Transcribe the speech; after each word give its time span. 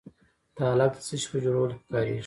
تالک 0.57 0.91
د 0.95 0.97
څه 1.07 1.15
شي 1.21 1.27
په 1.31 1.37
جوړولو 1.43 1.75
کې 1.79 1.87
کاریږي؟ 1.91 2.19